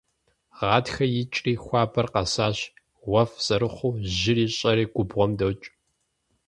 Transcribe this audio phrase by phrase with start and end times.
[0.57, 2.57] Гъатхэр икӏри хуабэр къэсащ,
[3.09, 5.65] уэфӏ зэрыхъуу жьыри щӏэри губгъуэм докӏ.